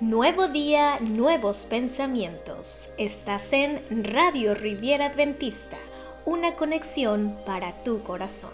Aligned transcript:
Nuevo 0.00 0.46
día, 0.46 0.98
nuevos 1.00 1.66
pensamientos. 1.66 2.90
Estás 2.98 3.52
en 3.52 3.80
Radio 4.04 4.54
Riviera 4.54 5.06
Adventista, 5.06 5.76
una 6.24 6.54
conexión 6.54 7.34
para 7.44 7.72
tu 7.82 8.04
corazón. 8.04 8.52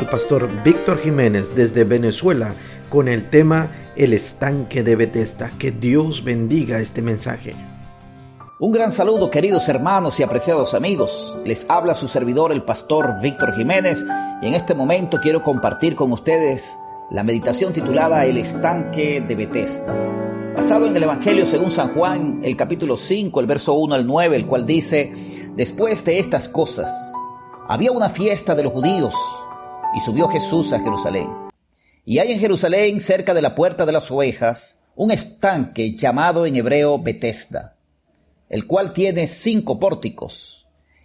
El 0.00 0.06
pastor 0.06 0.50
Víctor 0.64 0.98
Jiménez 0.98 1.54
desde 1.54 1.84
Venezuela 1.84 2.56
con 2.88 3.06
el 3.06 3.30
tema 3.30 3.70
El 3.94 4.12
estanque 4.12 4.82
de 4.82 4.96
Bethesda. 4.96 5.52
Que 5.60 5.70
Dios 5.70 6.24
bendiga 6.24 6.80
este 6.80 7.02
mensaje. 7.02 7.54
Un 8.58 8.72
gran 8.72 8.90
saludo 8.90 9.30
queridos 9.30 9.68
hermanos 9.68 10.18
y 10.18 10.24
apreciados 10.24 10.74
amigos. 10.74 11.38
Les 11.44 11.64
habla 11.68 11.94
su 11.94 12.08
servidor 12.08 12.50
el 12.50 12.64
pastor 12.64 13.20
Víctor 13.22 13.54
Jiménez 13.54 14.04
y 14.42 14.48
en 14.48 14.54
este 14.54 14.74
momento 14.74 15.20
quiero 15.22 15.44
compartir 15.44 15.94
con 15.94 16.10
ustedes 16.10 16.76
la 17.10 17.24
meditación 17.24 17.72
titulada 17.72 18.24
El 18.24 18.36
estanque 18.36 19.20
de 19.20 19.34
Bethesda, 19.34 19.92
basado 20.54 20.86
en 20.86 20.94
el 20.94 21.02
Evangelio 21.02 21.44
según 21.44 21.72
San 21.72 21.92
Juan, 21.92 22.40
el 22.44 22.56
capítulo 22.56 22.96
5, 22.96 23.40
el 23.40 23.46
verso 23.46 23.74
1 23.74 23.96
al 23.96 24.06
9, 24.06 24.36
el 24.36 24.46
cual 24.46 24.64
dice, 24.64 25.12
después 25.56 26.04
de 26.04 26.20
estas 26.20 26.48
cosas, 26.48 27.12
había 27.68 27.90
una 27.90 28.08
fiesta 28.08 28.54
de 28.54 28.62
los 28.62 28.72
judíos 28.72 29.14
y 29.96 30.00
subió 30.00 30.28
Jesús 30.28 30.72
a 30.72 30.78
Jerusalén. 30.78 31.28
Y 32.04 32.20
hay 32.20 32.30
en 32.30 32.38
Jerusalén, 32.38 33.00
cerca 33.00 33.34
de 33.34 33.42
la 33.42 33.56
puerta 33.56 33.84
de 33.84 33.92
las 33.92 34.08
ovejas, 34.12 34.80
un 34.94 35.10
estanque 35.10 35.96
llamado 35.96 36.46
en 36.46 36.54
hebreo 36.54 36.96
Bethesda, 37.00 37.76
el 38.48 38.68
cual 38.68 38.92
tiene 38.92 39.26
cinco 39.26 39.80
pórticos 39.80 40.59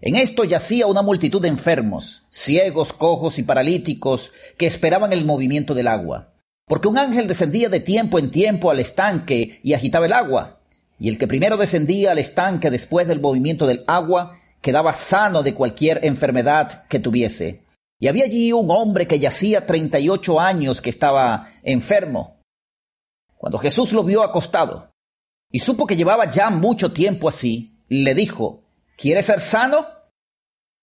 en 0.06 0.18
esto 0.18 0.44
yacía 0.44 0.86
una 0.86 1.02
multitud 1.02 1.42
de 1.42 1.48
enfermos, 1.48 2.22
ciegos, 2.30 2.94
cojos 2.94 3.40
y 3.40 3.44
paralíticos, 3.44 4.32
que 4.56 4.68
esperaban 4.68 5.12
el 5.12 5.26
movimiento 5.26 5.74
del 5.74 5.88
agua. 5.88 6.36
Porque 6.68 6.88
un 6.88 7.00
ángel 7.00 7.26
descendía 7.26 7.70
de 7.70 7.80
tiempo 7.80 8.20
en 8.20 8.30
tiempo 8.30 8.70
al 8.70 8.80
estanque 8.80 9.60
y 9.64 9.74
agitaba 9.74 10.06
el 10.06 10.14
agua. 10.14 10.60
Y 11.00 11.10
el 11.10 11.18
que 11.18 11.28
primero 11.28 11.58
descendía 11.58 12.12
al 12.12 12.20
estanque 12.20 12.70
después 12.70 13.08
del 13.08 13.20
movimiento 13.20 13.66
del 13.66 13.84
agua 13.88 14.38
quedaba 14.62 14.94
sano 14.94 15.42
de 15.42 15.56
cualquier 15.56 16.06
enfermedad 16.06 16.86
que 16.88 17.00
tuviese. 17.00 17.64
Y 18.00 18.08
había 18.08 18.26
allí 18.26 18.54
un 18.54 18.70
hombre 18.70 19.08
que 19.08 19.18
yacía 19.18 19.66
treinta 19.66 19.98
y 20.00 20.10
ocho 20.10 20.40
años 20.40 20.82
que 20.82 20.92
estaba 20.92 21.50
enfermo. 21.64 22.38
Cuando 23.38 23.58
Jesús 23.58 23.92
lo 23.92 24.04
vio 24.04 24.22
acostado 24.22 24.92
y 25.50 25.62
supo 25.62 25.88
que 25.88 25.98
llevaba 25.98 26.30
ya 26.30 26.52
mucho 26.52 26.94
tiempo 26.94 27.28
así, 27.28 27.80
le 27.90 28.14
dijo, 28.14 28.66
¿Quieres 28.98 29.26
ser 29.26 29.42
sano? 29.42 29.95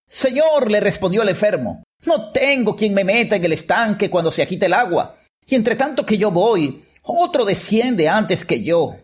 Señor, 0.07 0.69
le 0.69 0.79
respondió 0.79 1.21
el 1.21 1.29
enfermo, 1.29 1.83
no 2.05 2.31
tengo 2.31 2.75
quien 2.75 2.93
me 2.93 3.03
meta 3.03 3.35
en 3.35 3.45
el 3.45 3.53
estanque 3.53 4.09
cuando 4.09 4.31
se 4.31 4.43
agite 4.43 4.65
el 4.65 4.73
agua, 4.73 5.15
y 5.45 5.55
entre 5.55 5.75
tanto 5.75 6.05
que 6.05 6.17
yo 6.17 6.31
voy, 6.31 6.83
otro 7.03 7.45
desciende 7.45 8.07
antes 8.07 8.45
que 8.45 8.63
yo. 8.63 8.95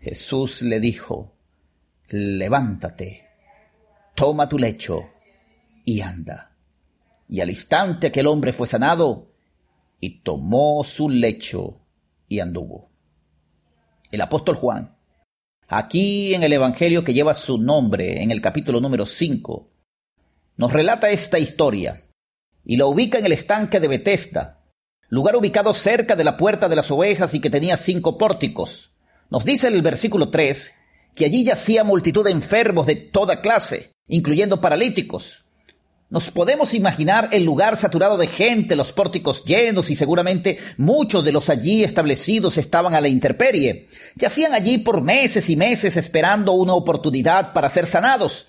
Jesús 0.00 0.62
le 0.62 0.80
dijo, 0.80 1.32
levántate, 2.08 3.28
toma 4.14 4.48
tu 4.48 4.58
lecho 4.58 5.10
y 5.84 6.00
anda. 6.00 6.56
Y 7.28 7.40
al 7.40 7.50
instante 7.50 8.08
aquel 8.08 8.26
hombre 8.26 8.52
fue 8.52 8.66
sanado 8.66 9.32
y 10.00 10.20
tomó 10.20 10.82
su 10.84 11.08
lecho 11.08 11.80
y 12.28 12.40
anduvo. 12.40 12.90
El 14.10 14.20
apóstol 14.22 14.56
Juan, 14.56 14.96
aquí 15.68 16.34
en 16.34 16.42
el 16.42 16.52
Evangelio 16.52 17.04
que 17.04 17.14
lleva 17.14 17.34
su 17.34 17.58
nombre, 17.58 18.22
en 18.22 18.30
el 18.30 18.40
capítulo 18.40 18.80
número 18.80 19.06
5, 19.06 19.68
nos 20.60 20.74
relata 20.74 21.08
esta 21.08 21.38
historia 21.38 22.04
y 22.66 22.76
la 22.76 22.84
ubica 22.84 23.16
en 23.16 23.24
el 23.24 23.32
estanque 23.32 23.80
de 23.80 23.88
Bethesda, 23.88 24.60
lugar 25.08 25.34
ubicado 25.34 25.72
cerca 25.72 26.16
de 26.16 26.22
la 26.22 26.36
puerta 26.36 26.68
de 26.68 26.76
las 26.76 26.90
ovejas 26.90 27.32
y 27.32 27.40
que 27.40 27.48
tenía 27.48 27.78
cinco 27.78 28.18
pórticos. 28.18 28.90
Nos 29.30 29.46
dice 29.46 29.68
en 29.68 29.74
el 29.74 29.80
versículo 29.80 30.28
3 30.28 30.74
que 31.14 31.24
allí 31.24 31.44
yacía 31.44 31.82
multitud 31.82 32.26
de 32.26 32.32
enfermos 32.32 32.84
de 32.84 32.96
toda 32.96 33.40
clase, 33.40 33.92
incluyendo 34.06 34.60
paralíticos. 34.60 35.46
Nos 36.10 36.30
podemos 36.30 36.74
imaginar 36.74 37.30
el 37.32 37.44
lugar 37.44 37.78
saturado 37.78 38.18
de 38.18 38.26
gente, 38.26 38.76
los 38.76 38.92
pórticos 38.92 39.46
llenos 39.46 39.90
y 39.90 39.96
seguramente 39.96 40.58
muchos 40.76 41.24
de 41.24 41.32
los 41.32 41.48
allí 41.48 41.84
establecidos 41.84 42.58
estaban 42.58 42.94
a 42.94 43.00
la 43.00 43.08
intemperie. 43.08 43.88
Yacían 44.14 44.52
allí 44.52 44.76
por 44.76 45.00
meses 45.00 45.48
y 45.48 45.56
meses 45.56 45.96
esperando 45.96 46.52
una 46.52 46.74
oportunidad 46.74 47.54
para 47.54 47.70
ser 47.70 47.86
sanados. 47.86 48.48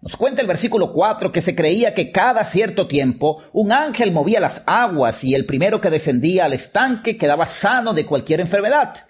Nos 0.00 0.16
cuenta 0.16 0.42
el 0.42 0.46
versículo 0.46 0.92
4 0.92 1.32
que 1.32 1.40
se 1.40 1.54
creía 1.54 1.94
que 1.94 2.12
cada 2.12 2.44
cierto 2.44 2.86
tiempo 2.86 3.42
un 3.52 3.72
ángel 3.72 4.12
movía 4.12 4.40
las 4.40 4.62
aguas 4.66 5.24
y 5.24 5.34
el 5.34 5.46
primero 5.46 5.80
que 5.80 5.90
descendía 5.90 6.44
al 6.44 6.52
estanque 6.52 7.16
quedaba 7.16 7.46
sano 7.46 7.94
de 7.94 8.06
cualquier 8.06 8.40
enfermedad. 8.40 9.06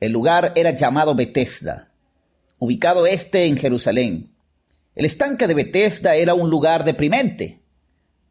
El 0.00 0.12
lugar 0.12 0.52
era 0.56 0.72
llamado 0.72 1.14
Bethesda, 1.14 1.90
ubicado 2.58 3.06
este 3.06 3.46
en 3.46 3.56
Jerusalén. 3.56 4.32
El 4.94 5.04
estanque 5.04 5.46
de 5.46 5.54
Bethesda 5.54 6.16
era 6.16 6.34
un 6.34 6.50
lugar 6.50 6.84
deprimente. 6.84 7.60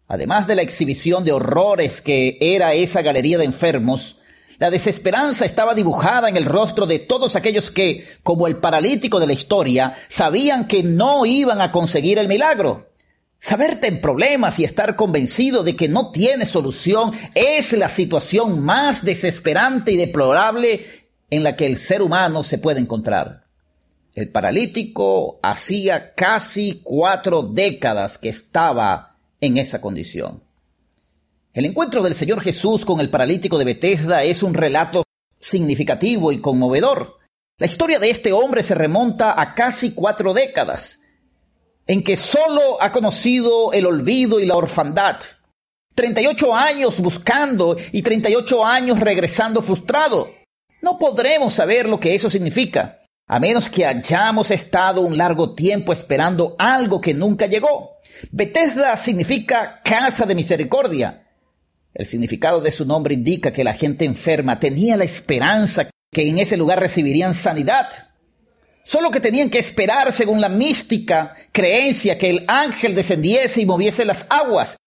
Además 0.07 0.47
de 0.47 0.55
la 0.55 0.61
exhibición 0.61 1.23
de 1.23 1.31
horrores 1.31 2.01
que 2.01 2.37
era 2.39 2.73
esa 2.73 3.01
galería 3.01 3.37
de 3.37 3.45
enfermos, 3.45 4.19
la 4.59 4.71
desesperanza 4.71 5.45
estaba 5.45 5.75
dibujada 5.75 6.29
en 6.29 6.37
el 6.37 6.45
rostro 6.45 6.87
de 6.87 6.99
todos 6.99 7.35
aquellos 7.35 7.69
que, 7.69 8.07
como 8.23 8.47
el 8.47 8.57
paralítico 8.57 9.19
de 9.19 9.27
la 9.27 9.33
historia, 9.33 9.95
sabían 10.07 10.67
que 10.67 10.81
no 10.81 11.25
iban 11.25 11.61
a 11.61 11.71
conseguir 11.71 12.17
el 12.17 12.27
milagro. 12.27 12.89
Saberte 13.39 13.87
en 13.87 14.01
problemas 14.01 14.57
y 14.59 14.63
estar 14.63 14.95
convencido 14.95 15.63
de 15.63 15.75
que 15.75 15.87
no 15.87 16.11
tiene 16.11 16.47
solución 16.47 17.11
es 17.35 17.73
la 17.73 17.87
situación 17.87 18.63
más 18.65 19.05
desesperante 19.05 19.91
y 19.91 19.97
deplorable 19.97 20.85
en 21.29 21.43
la 21.43 21.55
que 21.55 21.67
el 21.67 21.77
ser 21.77 22.01
humano 22.01 22.43
se 22.43 22.57
puede 22.57 22.79
encontrar. 22.79 23.45
El 24.15 24.31
paralítico 24.31 25.39
hacía 25.43 26.15
casi 26.15 26.81
cuatro 26.83 27.43
décadas 27.43 28.17
que 28.17 28.29
estaba 28.29 29.17
en 29.39 29.59
esa 29.59 29.79
condición. 29.81 30.46
El 31.57 31.65
encuentro 31.65 32.03
del 32.03 32.13
Señor 32.13 32.41
Jesús 32.41 32.85
con 32.85 32.99
el 32.99 33.09
paralítico 33.09 33.57
de 33.57 33.65
Bethesda 33.65 34.21
es 34.21 34.43
un 34.43 34.53
relato 34.53 35.01
significativo 35.39 36.31
y 36.31 36.39
conmovedor. 36.39 37.17
La 37.57 37.65
historia 37.65 37.97
de 37.97 38.11
este 38.11 38.31
hombre 38.31 38.61
se 38.61 38.75
remonta 38.75 39.33
a 39.41 39.55
casi 39.55 39.95
cuatro 39.95 40.35
décadas, 40.35 41.01
en 41.87 42.03
que 42.03 42.15
solo 42.15 42.79
ha 42.79 42.91
conocido 42.91 43.73
el 43.73 43.87
olvido 43.87 44.39
y 44.39 44.45
la 44.45 44.55
orfandad. 44.55 45.15
38 45.95 46.53
años 46.53 46.99
buscando 46.99 47.75
y 47.91 48.03
38 48.03 48.63
años 48.63 48.99
regresando 48.99 49.63
frustrado. 49.63 50.29
No 50.83 50.99
podremos 50.99 51.55
saber 51.55 51.89
lo 51.89 51.99
que 51.99 52.13
eso 52.13 52.29
significa, 52.29 53.01
a 53.25 53.39
menos 53.39 53.67
que 53.67 53.83
hayamos 53.83 54.51
estado 54.51 55.01
un 55.01 55.17
largo 55.17 55.55
tiempo 55.55 55.91
esperando 55.91 56.55
algo 56.59 57.01
que 57.01 57.15
nunca 57.15 57.47
llegó. 57.47 57.97
Bethesda 58.29 58.95
significa 58.95 59.81
casa 59.83 60.27
de 60.27 60.35
misericordia. 60.35 61.23
El 61.97 62.05
significado 62.05 62.61
de 62.61 62.71
su 62.71 62.85
nombre 62.85 63.15
indica 63.15 63.51
que 63.51 63.63
la 63.63 63.73
gente 63.73 64.05
enferma 64.05 64.59
tenía 64.59 64.95
la 64.95 65.03
esperanza 65.03 65.89
que 66.11 66.29
en 66.29 66.37
ese 66.37 66.55
lugar 66.55 66.79
recibirían 66.79 67.33
sanidad. 67.33 67.89
Solo 68.83 69.09
que 69.09 69.19
tenían 69.19 69.49
que 69.49 69.57
esperar 69.57 70.11
según 70.11 70.39
la 70.39 70.47
mística 70.47 71.33
creencia 71.51 72.19
que 72.19 72.29
el 72.29 72.45
ángel 72.47 72.93
descendiese 72.93 73.61
y 73.61 73.65
moviese 73.65 74.05
las 74.05 74.27
aguas. 74.29 74.77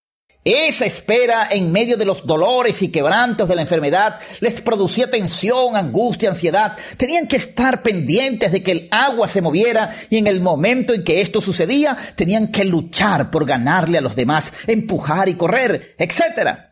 Esa 0.45 0.85
espera 0.85 1.49
en 1.51 1.73
medio 1.73 1.97
de 1.97 2.05
los 2.05 2.25
dolores 2.25 2.81
y 2.81 2.93
quebrantos 2.93 3.49
de 3.49 3.55
la 3.55 3.63
enfermedad 3.63 4.21
les 4.39 4.61
producía 4.61 5.11
tensión, 5.11 5.75
angustia, 5.75 6.29
ansiedad. 6.29 6.77
Tenían 6.95 7.27
que 7.27 7.35
estar 7.35 7.83
pendientes 7.83 8.53
de 8.53 8.63
que 8.63 8.71
el 8.71 8.87
agua 8.89 9.27
se 9.27 9.41
moviera 9.41 9.93
y 10.09 10.15
en 10.15 10.27
el 10.27 10.39
momento 10.39 10.93
en 10.93 11.03
que 11.03 11.19
esto 11.19 11.41
sucedía 11.41 11.97
tenían 12.15 12.53
que 12.53 12.63
luchar 12.63 13.29
por 13.29 13.45
ganarle 13.45 13.97
a 13.97 14.01
los 14.01 14.15
demás, 14.15 14.53
empujar 14.65 15.27
y 15.27 15.35
correr, 15.35 15.93
etcétera. 15.97 16.70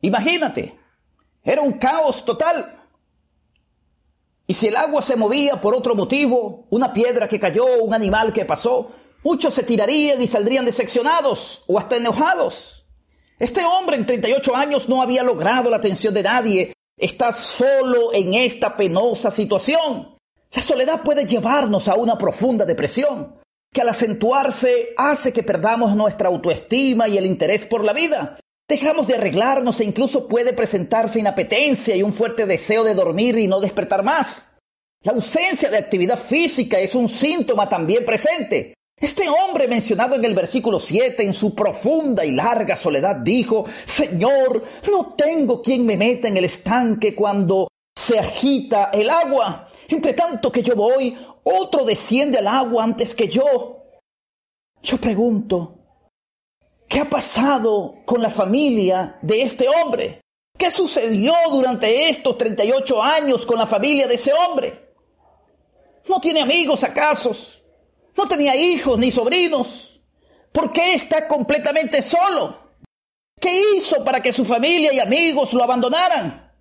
Imagínate, 0.00 0.78
era 1.42 1.62
un 1.62 1.72
caos 1.72 2.24
total. 2.24 2.74
Y 4.46 4.54
si 4.54 4.68
el 4.68 4.76
agua 4.76 5.02
se 5.02 5.16
movía 5.16 5.60
por 5.60 5.74
otro 5.74 5.94
motivo, 5.94 6.66
una 6.70 6.92
piedra 6.92 7.28
que 7.28 7.40
cayó, 7.40 7.82
un 7.82 7.92
animal 7.92 8.32
que 8.32 8.44
pasó, 8.44 8.92
muchos 9.22 9.54
se 9.54 9.62
tirarían 9.62 10.22
y 10.22 10.26
saldrían 10.26 10.64
decepcionados 10.64 11.64
o 11.66 11.78
hasta 11.78 11.96
enojados. 11.96 12.86
Este 13.38 13.64
hombre 13.64 13.96
en 13.96 14.06
38 14.06 14.56
años 14.56 14.88
no 14.88 15.02
había 15.02 15.22
logrado 15.22 15.70
la 15.70 15.76
atención 15.76 16.14
de 16.14 16.22
nadie. 16.22 16.72
Está 16.96 17.30
solo 17.30 18.12
en 18.12 18.34
esta 18.34 18.76
penosa 18.76 19.30
situación. 19.30 20.16
La 20.52 20.62
soledad 20.62 21.02
puede 21.02 21.26
llevarnos 21.26 21.88
a 21.88 21.94
una 21.94 22.16
profunda 22.16 22.64
depresión, 22.64 23.36
que 23.72 23.82
al 23.82 23.90
acentuarse 23.90 24.94
hace 24.96 25.32
que 25.32 25.42
perdamos 25.42 25.94
nuestra 25.94 26.28
autoestima 26.28 27.06
y 27.06 27.18
el 27.18 27.26
interés 27.26 27.66
por 27.66 27.84
la 27.84 27.92
vida. 27.92 28.38
Dejamos 28.68 29.06
de 29.06 29.14
arreglarnos 29.14 29.80
e 29.80 29.84
incluso 29.84 30.28
puede 30.28 30.52
presentarse 30.52 31.18
inapetencia 31.18 31.96
y 31.96 32.02
un 32.02 32.12
fuerte 32.12 32.44
deseo 32.44 32.84
de 32.84 32.94
dormir 32.94 33.38
y 33.38 33.48
no 33.48 33.60
despertar 33.60 34.02
más. 34.02 34.58
La 35.02 35.12
ausencia 35.12 35.70
de 35.70 35.78
actividad 35.78 36.18
física 36.18 36.78
es 36.78 36.94
un 36.94 37.08
síntoma 37.08 37.66
también 37.66 38.04
presente. 38.04 38.74
Este 39.00 39.26
hombre 39.28 39.68
mencionado 39.68 40.16
en 40.16 40.24
el 40.24 40.34
versículo 40.34 40.78
7, 40.78 41.22
en 41.22 41.32
su 41.32 41.54
profunda 41.54 42.26
y 42.26 42.32
larga 42.32 42.76
soledad, 42.76 43.16
dijo, 43.16 43.64
Señor, 43.84 44.62
no 44.90 45.14
tengo 45.14 45.62
quien 45.62 45.86
me 45.86 45.96
meta 45.96 46.28
en 46.28 46.36
el 46.36 46.44
estanque 46.44 47.14
cuando 47.14 47.68
se 47.96 48.18
agita 48.18 48.90
el 48.92 49.08
agua. 49.08 49.70
Entre 49.88 50.12
tanto 50.12 50.52
que 50.52 50.62
yo 50.62 50.74
voy, 50.74 51.16
otro 51.44 51.84
desciende 51.84 52.38
al 52.38 52.48
agua 52.48 52.84
antes 52.84 53.14
que 53.14 53.28
yo. 53.28 53.84
Yo 54.82 54.98
pregunto, 54.98 55.77
¿qué 56.88 57.00
ha 57.00 57.04
pasado 57.04 57.96
con 58.04 58.22
la 58.22 58.30
familia 58.30 59.18
de 59.22 59.42
este 59.42 59.68
hombre? 59.68 60.20
¿Qué 60.56 60.70
sucedió 60.70 61.34
durante 61.50 62.08
estos 62.08 62.36
38 62.36 63.02
años 63.02 63.46
con 63.46 63.58
la 63.58 63.66
familia 63.66 64.08
de 64.08 64.14
ese 64.14 64.32
hombre? 64.32 64.94
¿No 66.08 66.20
tiene 66.20 66.40
amigos 66.40 66.82
acaso? 66.82 67.32
No 68.16 68.26
tenía 68.26 68.56
hijos 68.56 68.98
ni 68.98 69.10
sobrinos. 69.10 70.00
¿Por 70.50 70.72
qué 70.72 70.94
está 70.94 71.28
completamente 71.28 72.02
solo? 72.02 72.68
¿Qué 73.40 73.62
hizo 73.76 74.02
para 74.02 74.20
que 74.20 74.32
su 74.32 74.44
familia 74.44 74.92
y 74.92 74.98
amigos 74.98 75.52
lo 75.52 75.62
abandonaran? 75.62 76.52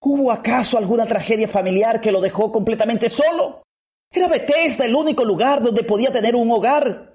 ¿Hubo 0.00 0.30
acaso 0.32 0.76
alguna 0.76 1.06
tragedia 1.06 1.48
familiar 1.48 2.00
que 2.00 2.12
lo 2.12 2.20
dejó 2.20 2.52
completamente 2.52 3.08
solo? 3.08 3.62
¿Era 4.10 4.28
Bethesda 4.28 4.84
el 4.84 4.94
único 4.94 5.24
lugar 5.24 5.62
donde 5.62 5.84
podía 5.84 6.12
tener 6.12 6.36
un 6.36 6.50
hogar? 6.50 7.11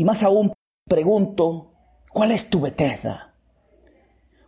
Y 0.00 0.04
más 0.04 0.22
aún 0.22 0.50
pregunto, 0.88 1.74
¿cuál 2.10 2.30
es 2.30 2.48
tu 2.48 2.58
Bethesda? 2.62 3.34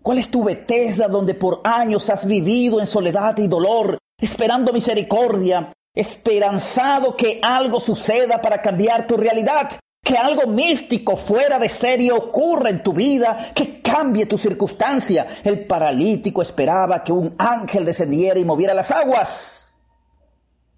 ¿Cuál 0.00 0.16
es 0.16 0.30
tu 0.30 0.42
Bethesda 0.42 1.08
donde 1.08 1.34
por 1.34 1.60
años 1.62 2.08
has 2.08 2.24
vivido 2.24 2.80
en 2.80 2.86
soledad 2.86 3.36
y 3.36 3.48
dolor, 3.48 3.98
esperando 4.18 4.72
misericordia, 4.72 5.70
esperanzado 5.94 7.14
que 7.14 7.38
algo 7.42 7.80
suceda 7.80 8.40
para 8.40 8.62
cambiar 8.62 9.06
tu 9.06 9.18
realidad, 9.18 9.72
que 10.02 10.16
algo 10.16 10.46
místico 10.46 11.16
fuera 11.16 11.58
de 11.58 11.68
serie 11.68 12.12
ocurra 12.12 12.70
en 12.70 12.82
tu 12.82 12.94
vida, 12.94 13.52
que 13.54 13.82
cambie 13.82 14.24
tu 14.24 14.38
circunstancia. 14.38 15.26
El 15.44 15.66
paralítico 15.66 16.40
esperaba 16.40 17.04
que 17.04 17.12
un 17.12 17.34
ángel 17.36 17.84
descendiera 17.84 18.40
y 18.40 18.44
moviera 18.46 18.72
las 18.72 18.90
aguas. 18.90 19.76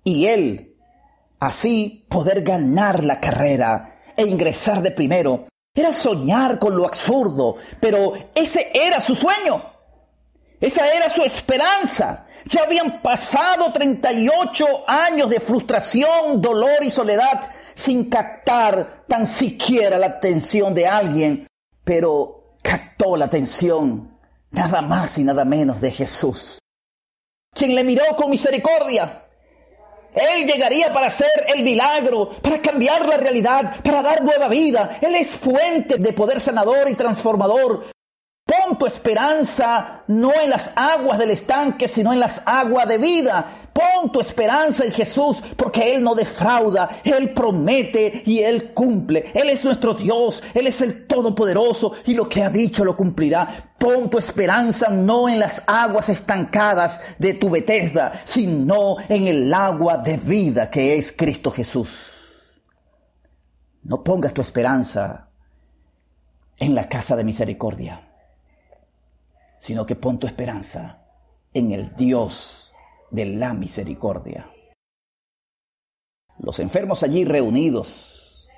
Y 0.03 0.27
él, 0.27 0.75
así, 1.38 2.09
poder 2.09 2.43
ganar 2.43 3.05
la 3.05 3.20
carrera 3.20 3.94
e 4.17 4.27
ingresar 4.27 4.83
de 4.83 4.91
primero. 4.91 5.47
Era 5.75 5.93
soñar 5.93 6.59
con 6.59 6.77
lo 6.77 6.85
absurdo, 6.85 7.57
pero 7.81 8.13
ese 8.35 8.71
era 8.73 9.01
su 9.01 9.15
sueño. 9.15 9.75
Esa 10.61 10.89
era 10.89 11.11
su 11.11 11.23
esperanza. 11.23 12.27
Ya 12.47 12.63
habían 12.63 13.03
pasado 13.03 13.73
38 13.73 14.67
años 14.87 15.29
de 15.29 15.41
frustración, 15.41 16.41
dolor 16.41 16.83
y 16.83 16.91
soledad 16.91 17.41
sin 17.75 18.09
captar 18.09 19.05
tan 19.09 19.27
siquiera 19.27 19.99
la 19.99 20.07
atención 20.07 20.73
de 20.75 20.87
alguien, 20.87 21.47
pero 21.83 22.57
captó 22.63 23.17
la 23.17 23.27
atención 23.27 24.19
nada 24.51 24.81
más 24.81 25.19
y 25.19 25.25
nada 25.25 25.45
menos 25.45 25.81
de 25.81 25.91
Jesús, 25.91 26.59
quien 27.53 27.75
le 27.75 27.85
miró 27.85 28.05
con 28.17 28.31
misericordia. 28.31 29.24
Él 30.15 30.47
llegaría 30.47 30.93
para 30.93 31.09
hacer 31.09 31.47
el 31.49 31.65
milagro, 31.65 32.31
para 32.41 32.63
cambiar 32.63 33.07
la 33.07 33.17
realidad, 33.17 33.83
para 33.83 34.01
dar 34.01 34.23
nueva 34.23 34.49
vida. 34.49 34.99
Él 35.01 35.17
es 35.17 35.37
fuente 35.37 35.97
de 35.99 36.13
poder 36.13 36.39
sanador 36.39 36.89
y 36.89 36.95
transformador. 36.95 37.85
Pon 38.47 38.79
tu 38.79 38.87
esperanza 38.87 40.03
no 40.07 40.33
en 40.33 40.51
las 40.51 40.73
aguas 40.77 41.19
del 41.19 41.31
estanque, 41.31 41.89
sino 41.89 42.13
en 42.13 42.21
las 42.21 42.43
aguas 42.47 42.87
de 42.87 42.99
vida. 42.99 43.47
Pon 43.75 44.11
tu 44.11 44.21
esperanza 44.21 44.85
en 44.85 44.93
Jesús, 44.93 45.43
porque 45.55 45.94
Él 45.94 46.03
no 46.03 46.15
defrauda, 46.15 46.88
Él 47.05 47.35
promete 47.35 48.23
y 48.25 48.38
Él 48.38 48.73
cumple. 48.73 49.32
Él 49.35 49.50
es 49.50 49.65
nuestro 49.65 49.93
Dios, 49.93 50.43
Él 50.55 50.67
es 50.67 50.81
el 50.81 51.06
Todopoderoso 51.06 51.93
y 52.06 52.15
lo 52.15 52.26
que 52.26 52.43
ha 52.43 52.49
dicho 52.49 52.85
lo 52.85 52.97
cumplirá. 52.97 53.75
Pon 53.76 54.09
tu 54.09 54.17
esperanza 54.17 54.88
no 54.88 55.29
en 55.29 55.38
las 55.38 55.62
aguas 55.67 56.09
estancadas 56.09 57.00
de 57.19 57.35
tu 57.35 57.50
Bethesda, 57.50 58.12
sino 58.25 58.97
en 59.09 59.26
el 59.26 59.53
agua 59.53 59.99
de 59.99 60.17
vida 60.17 60.70
que 60.70 60.97
es 60.97 61.12
Cristo 61.12 61.50
Jesús. 61.50 62.55
No 63.82 64.03
pongas 64.03 64.32
tu 64.32 64.41
esperanza 64.41 65.29
en 66.56 66.75
la 66.75 66.88
casa 66.88 67.15
de 67.17 67.25
misericordia 67.25 68.15
sino 69.65 69.87
que 69.87 69.97
pon 69.97 70.19
tu 70.19 70.27
esperanza 70.27 70.99
en 71.55 71.73
el 71.73 71.97
Dios 71.97 72.64
de 73.15 73.27
la 73.27 73.55
misericordia. 73.55 74.51
Los 76.39 76.59
enfermos 76.59 77.03
allí 77.03 77.25
reunidos 77.25 78.49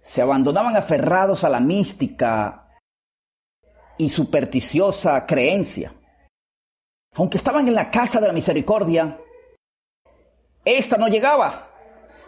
se 0.00 0.22
abandonaban 0.22 0.76
aferrados 0.76 1.44
a 1.44 1.48
la 1.48 1.60
mística 1.60 2.68
y 3.98 4.08
supersticiosa 4.08 5.26
creencia. 5.26 5.92
Aunque 7.14 7.36
estaban 7.36 7.68
en 7.68 7.74
la 7.74 7.90
casa 7.90 8.20
de 8.20 8.28
la 8.28 8.32
misericordia, 8.32 9.18
esta 10.64 10.96
no 10.96 11.08
llegaba 11.08 11.68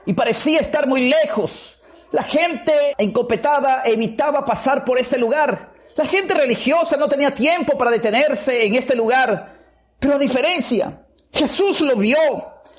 y 0.06 0.12
parecía 0.12 0.60
estar 0.60 0.86
muy 0.86 1.08
lejos. 1.08 1.80
La 2.12 2.22
gente 2.22 2.94
encopetada 2.98 3.82
evitaba 3.84 4.44
pasar 4.44 4.84
por 4.84 4.98
ese 4.98 5.18
lugar 5.18 5.74
la 5.96 6.06
gente 6.06 6.34
religiosa 6.34 6.96
no 6.96 7.08
tenía 7.08 7.30
tiempo 7.32 7.78
para 7.78 7.90
detenerse 7.90 8.64
en 8.64 8.74
este 8.74 8.96
lugar, 8.96 9.54
pero 10.00 10.14
a 10.14 10.18
diferencia, 10.18 11.03
Jesús 11.34 11.80
lo 11.80 11.96
vio. 11.96 12.18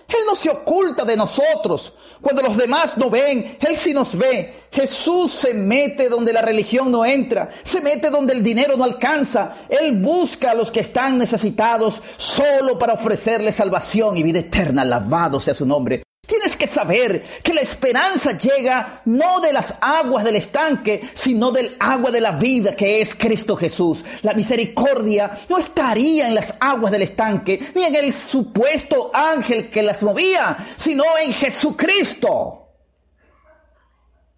Él 0.08 0.24
no 0.26 0.36
se 0.36 0.50
oculta 0.50 1.04
de 1.04 1.18
nosotros. 1.18 1.94
Cuando 2.22 2.42
los 2.42 2.58
demás 2.58 2.98
no 2.98 3.10
ven, 3.10 3.58
Él 3.60 3.76
sí 3.76 3.94
nos 3.94 4.18
ve. 4.18 4.66
Jesús 4.72 5.34
se 5.34 5.54
mete 5.54 6.10
donde 6.10 6.34
la 6.34 6.42
religión 6.42 6.92
no 6.92 7.06
entra, 7.06 7.50
se 7.64 7.82
mete 7.82 8.10
donde 8.10 8.34
el 8.34 8.42
dinero 8.42 8.78
no 8.78 8.84
alcanza. 8.84 9.56
Él 9.70 10.02
busca 10.02 10.52
a 10.52 10.56
los 10.56 10.72
que 10.72 10.80
están 10.80 11.18
necesitados 11.18 12.02
solo 12.18 12.80
para 12.80 12.94
ofrecerles 12.94 13.56
salvación 13.56 14.18
y 14.18 14.24
vida 14.24 14.40
eterna. 14.40 14.84
Alabado 14.84 15.40
sea 15.40 15.54
su 15.54 15.66
nombre. 15.66 16.05
Tienes 16.26 16.56
que 16.56 16.66
saber 16.66 17.24
que 17.44 17.54
la 17.54 17.62
esperanza 17.62 18.32
llega 18.32 19.02
no 19.06 19.40
de 19.42 19.54
las 19.54 19.76
aguas 19.80 20.24
del 20.24 20.38
estanque, 20.38 21.08
sino 21.14 21.52
del 21.52 21.76
agua 21.80 22.10
de 22.10 22.22
la 22.22 22.32
vida 22.32 22.76
que 22.76 23.02
es 23.02 23.14
Cristo 23.14 23.56
Jesús. 23.56 24.04
La 24.24 24.34
misericordia 24.34 25.38
no 25.50 25.58
estaría 25.58 26.28
en 26.28 26.36
las 26.36 26.56
aguas 26.60 26.92
del 26.92 27.04
estanque, 27.04 27.72
ni 27.76 27.84
en 27.84 27.96
el 27.96 28.12
supuesto 28.12 29.12
ángel 29.14 29.70
que 29.70 29.84
las 29.84 30.02
movía, 30.02 30.58
sino 30.78 31.04
en 31.18 31.32
Jesucristo. 31.32 32.70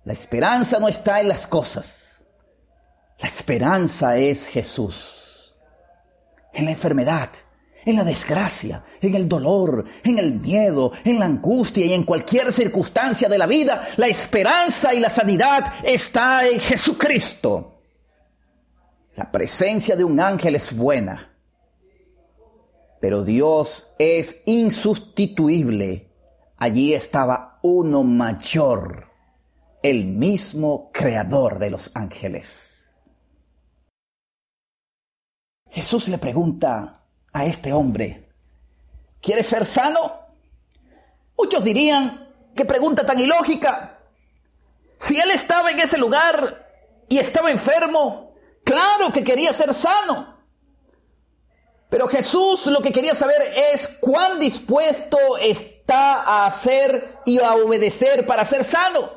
La 0.04 0.14
esperanza 0.14 0.80
no 0.80 0.88
está 0.88 1.20
en 1.22 1.28
las 1.28 1.48
cosas. 1.48 2.26
La 3.20 3.28
esperanza 3.28 4.18
es 4.18 4.46
Jesús. 4.46 5.56
En 6.54 6.66
la 6.66 6.72
enfermedad, 6.72 7.30
en 7.88 7.96
la 7.96 8.04
desgracia, 8.04 8.84
en 9.00 9.16
el 9.16 9.30
dolor, 9.30 9.86
en 10.04 10.20
el 10.20 10.34
miedo, 10.42 10.92
en 11.06 11.20
la 11.20 11.26
angustia 11.26 11.86
y 11.86 11.94
en 11.94 12.04
cualquier 12.04 12.52
circunstancia 12.52 13.30
de 13.30 13.38
la 13.38 13.48
vida, 13.48 13.88
la 13.96 14.08
esperanza 14.08 14.94
y 14.94 15.00
la 15.00 15.10
sanidad 15.10 15.74
está 15.84 16.46
en 16.46 16.60
Jesucristo. 16.60 17.80
La 19.16 19.32
presencia 19.32 19.96
de 19.96 20.04
un 20.04 20.20
ángel 20.20 20.56
es 20.56 20.76
buena, 20.76 21.34
pero 23.00 23.24
Dios 23.24 23.88
es 23.98 24.44
insustituible. 24.46 26.12
Allí 26.58 26.94
estaba 26.94 27.58
uno 27.62 28.04
mayor, 28.04 29.08
el 29.82 30.08
mismo 30.08 30.92
creador 30.92 31.58
de 31.58 31.70
los 31.70 31.92
ángeles. 31.96 32.94
Jesús 35.70 36.10
le 36.10 36.18
pregunta, 36.18 36.97
a 37.38 37.46
este 37.46 37.72
hombre. 37.72 38.30
¿Quiere 39.22 39.44
ser 39.44 39.66
sano? 39.66 40.22
Muchos 41.38 41.64
dirían, 41.64 42.34
qué 42.56 42.66
pregunta 42.66 43.06
tan 43.06 43.20
ilógica. 43.20 44.00
Si 44.98 45.20
él 45.20 45.30
estaba 45.30 45.70
en 45.70 45.80
ese 45.80 45.98
lugar 46.00 46.68
y 47.08 47.20
estaba 47.20 47.52
enfermo, 47.52 48.34
claro 48.64 49.12
que 49.12 49.24
quería 49.24 49.54
ser 49.54 49.74
sano. 49.74 50.36
Pero 51.90 52.08
Jesús 52.08 52.66
lo 52.66 52.82
que 52.82 52.92
quería 52.92 53.14
saber 53.14 53.54
es 53.72 53.88
cuán 53.88 54.40
dispuesto 54.40 55.38
está 55.38 56.24
a 56.24 56.48
hacer 56.48 57.20
y 57.26 57.40
a 57.40 57.54
obedecer 57.54 58.26
para 58.26 58.44
ser 58.46 58.64
sano. 58.64 59.12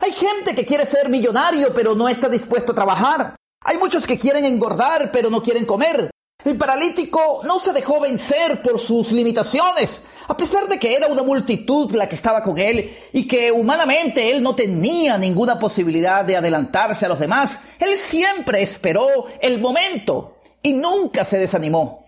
Hay 0.00 0.12
gente 0.12 0.54
que 0.54 0.66
quiere 0.66 0.84
ser 0.84 1.08
millonario 1.08 1.72
pero 1.72 1.94
no 1.94 2.08
está 2.08 2.28
dispuesto 2.28 2.72
a 2.72 2.74
trabajar. 2.74 3.36
Hay 3.62 3.78
muchos 3.78 4.06
que 4.06 4.18
quieren 4.18 4.44
engordar 4.44 5.12
pero 5.12 5.30
no 5.30 5.40
quieren 5.40 5.64
comer. 5.64 6.10
El 6.44 6.56
paralítico 6.56 7.42
no 7.44 7.58
se 7.58 7.72
dejó 7.72 8.00
vencer 8.00 8.62
por 8.62 8.78
sus 8.80 9.12
limitaciones, 9.12 10.04
a 10.26 10.36
pesar 10.36 10.68
de 10.68 10.78
que 10.78 10.94
era 10.94 11.06
una 11.06 11.22
multitud 11.22 11.92
la 11.92 12.08
que 12.08 12.14
estaba 12.14 12.42
con 12.42 12.56
él 12.56 12.96
y 13.12 13.28
que 13.28 13.52
humanamente 13.52 14.30
él 14.30 14.42
no 14.42 14.54
tenía 14.54 15.18
ninguna 15.18 15.58
posibilidad 15.58 16.24
de 16.24 16.36
adelantarse 16.36 17.04
a 17.04 17.08
los 17.08 17.18
demás. 17.18 17.60
Él 17.78 17.96
siempre 17.96 18.62
esperó 18.62 19.26
el 19.40 19.60
momento 19.60 20.38
y 20.62 20.72
nunca 20.72 21.24
se 21.24 21.38
desanimó. 21.38 22.06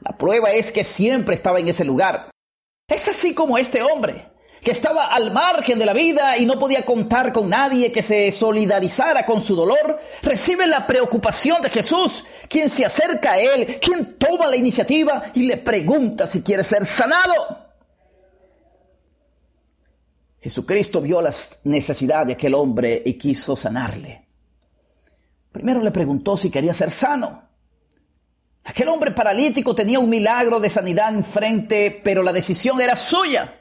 La 0.00 0.16
prueba 0.16 0.50
es 0.50 0.72
que 0.72 0.84
siempre 0.84 1.34
estaba 1.34 1.60
en 1.60 1.68
ese 1.68 1.84
lugar. 1.84 2.30
Es 2.88 3.08
así 3.08 3.34
como 3.34 3.56
este 3.56 3.82
hombre. 3.82 4.33
Que 4.64 4.70
estaba 4.70 5.04
al 5.08 5.30
margen 5.30 5.78
de 5.78 5.84
la 5.84 5.92
vida 5.92 6.38
y 6.38 6.46
no 6.46 6.58
podía 6.58 6.86
contar 6.86 7.34
con 7.34 7.50
nadie 7.50 7.92
que 7.92 8.00
se 8.00 8.32
solidarizara 8.32 9.26
con 9.26 9.42
su 9.42 9.54
dolor, 9.54 10.00
recibe 10.22 10.66
la 10.66 10.86
preocupación 10.86 11.60
de 11.60 11.68
Jesús, 11.68 12.24
quien 12.48 12.70
se 12.70 12.86
acerca 12.86 13.32
a 13.32 13.38
él, 13.38 13.78
quien 13.78 14.16
toma 14.16 14.46
la 14.46 14.56
iniciativa 14.56 15.24
y 15.34 15.42
le 15.42 15.58
pregunta 15.58 16.26
si 16.26 16.40
quiere 16.42 16.64
ser 16.64 16.86
sanado. 16.86 17.72
Jesucristo 20.40 21.02
vio 21.02 21.20
las 21.20 21.60
necesidades 21.64 22.28
de 22.28 22.32
aquel 22.32 22.54
hombre 22.54 23.02
y 23.04 23.14
quiso 23.14 23.56
sanarle. 23.56 24.24
Primero 25.52 25.82
le 25.82 25.90
preguntó 25.90 26.38
si 26.38 26.50
quería 26.50 26.72
ser 26.72 26.90
sano. 26.90 27.42
Aquel 28.64 28.88
hombre 28.88 29.10
paralítico 29.10 29.74
tenía 29.74 29.98
un 29.98 30.08
milagro 30.08 30.58
de 30.58 30.70
sanidad 30.70 31.14
enfrente, 31.14 32.00
pero 32.02 32.22
la 32.22 32.32
decisión 32.32 32.80
era 32.80 32.96
suya. 32.96 33.60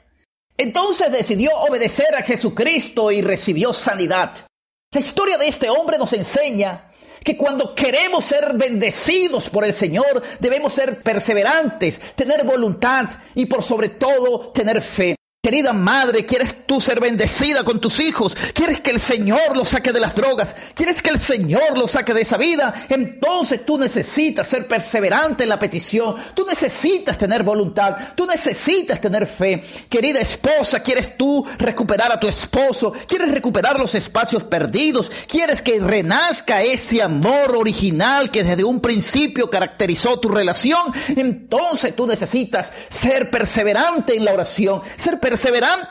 Entonces 0.58 1.12
decidió 1.12 1.58
obedecer 1.58 2.16
a 2.16 2.22
Jesucristo 2.22 3.12
y 3.12 3.22
recibió 3.22 3.74
sanidad. 3.74 4.48
La 4.94 5.00
historia 5.00 5.38
de 5.38 5.48
este 5.48 5.70
hombre 5.70 5.98
nos 5.98 6.14
enseña 6.14 6.90
que 7.24 7.38
cuando 7.38 7.74
queremos 7.74 8.26
ser 8.26 8.54
bendecidos 8.54 9.50
por 9.50 9.64
el 9.64 9.74
Señor, 9.74 10.22
debemos 10.40 10.74
ser 10.74 11.00
perseverantes, 11.00 12.00
tener 12.16 12.44
voluntad 12.44 13.10
y 13.34 13.46
por 13.46 13.64
sobre 13.64 13.90
todo 13.90 14.50
tener 14.52 14.82
fe. 14.82 15.16
Querida 15.46 15.74
madre, 15.74 16.26
¿quieres 16.26 16.66
tú 16.66 16.80
ser 16.80 17.02
bendecida 17.02 17.66
con 17.66 17.82
tus 17.82 18.00
hijos? 18.00 18.34
¿Quieres 18.54 18.80
que 18.80 18.92
el 18.92 19.00
Señor 19.02 19.58
los 19.58 19.68
saque 19.68 19.92
de 19.92 20.00
las 20.00 20.16
drogas? 20.16 20.56
¿Quieres 20.74 21.02
que 21.02 21.10
el 21.10 21.20
Señor 21.20 21.78
los 21.78 21.92
saque 21.92 22.14
de 22.14 22.22
esa 22.22 22.38
vida? 22.38 22.74
Entonces 22.88 23.66
tú 23.66 23.78
necesitas 23.78 24.48
ser 24.48 24.70
perseverante 24.70 25.44
en 25.44 25.50
la 25.50 25.60
petición. 25.60 26.16
Tú 26.34 26.46
necesitas 26.46 27.18
tener 27.18 27.44
voluntad. 27.44 27.98
Tú 28.16 28.26
necesitas 28.26 29.02
tener 29.02 29.28
fe. 29.28 29.62
Querida 29.90 30.22
esposa, 30.22 30.82
¿quieres 30.82 31.18
tú 31.18 31.46
recuperar 31.58 32.10
a 32.14 32.20
tu 32.22 32.30
esposo? 32.30 32.94
¿Quieres 33.06 33.30
recuperar 33.30 33.78
los 33.78 33.96
espacios 33.96 34.46
perdidos? 34.46 35.12
¿Quieres 35.28 35.62
que 35.62 35.78
renazca 35.78 36.62
ese 36.62 37.02
amor 37.02 37.58
original 37.58 38.32
que 38.32 38.46
desde 38.46 38.64
un 38.64 38.80
principio 38.80 39.50
caracterizó 39.50 40.18
tu 40.22 40.30
relación? 40.30 40.94
Entonces 41.18 41.94
tú 41.94 42.08
necesitas 42.08 42.72
ser 42.88 43.30
perseverante 43.30 44.16
en 44.16 44.24
la 44.24 44.32
oración. 44.32 44.82
Ser 44.96 45.20
perseverante 45.20 45.33